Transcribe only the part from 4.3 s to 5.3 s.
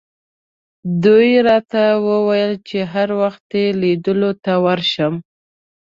ته ورشم.